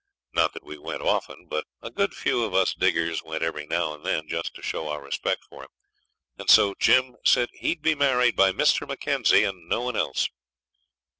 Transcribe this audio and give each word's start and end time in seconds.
Not 0.33 0.53
that 0.55 0.63
we 0.63 0.79
went 0.79 1.03
often, 1.03 1.45
but 1.45 1.65
a 1.79 1.91
good 1.91 2.15
few 2.15 2.43
of 2.43 2.55
us 2.55 2.73
diggers 2.73 3.21
went 3.23 3.43
every 3.43 3.67
now 3.67 3.93
and 3.93 4.03
then 4.03 4.27
just 4.27 4.55
to 4.55 4.63
show 4.63 4.87
our 4.89 4.99
respect 4.99 5.43
for 5.45 5.61
him; 5.63 5.69
and 6.39 6.49
so 6.49 6.73
Jim 6.79 7.17
said 7.23 7.49
he'd 7.53 7.83
be 7.83 7.93
married 7.93 8.35
by 8.35 8.51
Mr. 8.51 8.87
Mackenzie 8.87 9.43
and 9.43 9.69
no 9.69 9.83
one 9.83 9.95
else. 9.95 10.27